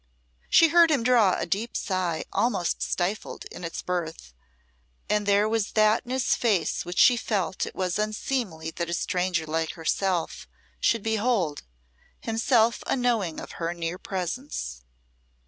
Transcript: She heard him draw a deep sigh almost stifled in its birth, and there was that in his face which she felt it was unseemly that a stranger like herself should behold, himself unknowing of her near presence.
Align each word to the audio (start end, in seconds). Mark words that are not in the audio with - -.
She 0.49 0.69
heard 0.69 0.89
him 0.89 1.03
draw 1.03 1.35
a 1.37 1.45
deep 1.45 1.77
sigh 1.77 2.23
almost 2.33 2.81
stifled 2.81 3.45
in 3.51 3.63
its 3.63 3.83
birth, 3.83 4.33
and 5.07 5.27
there 5.27 5.47
was 5.47 5.73
that 5.73 6.03
in 6.05 6.09
his 6.09 6.35
face 6.35 6.83
which 6.83 6.97
she 6.97 7.15
felt 7.15 7.67
it 7.67 7.75
was 7.75 7.99
unseemly 7.99 8.71
that 8.77 8.89
a 8.89 8.95
stranger 8.95 9.45
like 9.45 9.73
herself 9.73 10.47
should 10.79 11.03
behold, 11.03 11.61
himself 12.19 12.81
unknowing 12.87 13.39
of 13.39 13.51
her 13.61 13.75
near 13.75 13.99
presence. 13.99 14.81